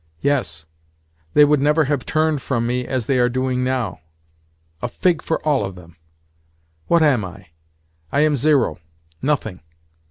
[0.23, 0.65] Yes,
[1.35, 3.99] they would never have turned from me as they are doing now!
[4.81, 5.95] A fig for all of them!
[6.87, 7.49] What am I?
[8.11, 9.59] I am zero—nothing.